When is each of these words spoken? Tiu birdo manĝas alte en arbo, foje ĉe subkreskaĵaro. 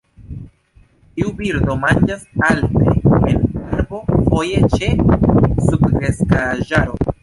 Tiu 1.19 1.33
birdo 1.41 1.75
manĝas 1.83 2.25
alte 2.49 2.89
en 2.95 3.45
arbo, 3.63 4.03
foje 4.33 4.67
ĉe 4.77 4.91
subkreskaĵaro. 5.71 7.03